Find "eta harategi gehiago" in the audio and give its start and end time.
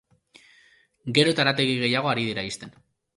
1.35-2.09